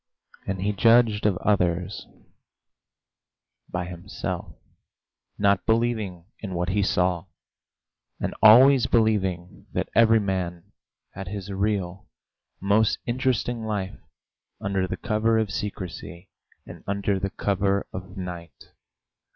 And 0.47 0.63
he 0.63 0.73
judged 0.73 1.27
of 1.27 1.37
others 1.37 2.07
by 3.69 3.85
himself, 3.85 4.55
not 5.37 5.63
believing 5.67 6.25
in 6.39 6.55
what 6.55 6.69
he 6.69 6.81
saw, 6.81 7.25
and 8.19 8.33
always 8.41 8.87
believing 8.87 9.67
that 9.73 9.89
every 9.93 10.19
man 10.19 10.71
had 11.11 11.27
his 11.27 11.51
real, 11.51 12.07
most 12.59 12.97
interesting 13.05 13.63
life 13.63 13.99
under 14.59 14.87
the 14.87 14.97
cover 14.97 15.37
of 15.37 15.51
secrecy 15.51 16.29
and 16.65 16.83
under 16.87 17.19
the 17.19 17.29
cover 17.29 17.85
of 17.93 18.17
night. 18.17 18.71